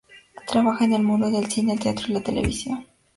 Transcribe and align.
Trabaja 0.47 0.85
en 0.85 0.93
el 0.93 1.03
mundo 1.03 1.29
del 1.29 1.45
cine, 1.45 1.73
el 1.73 1.79
teatro 1.79 2.05
y 2.09 2.13
la 2.13 2.21
televisión. 2.23 2.87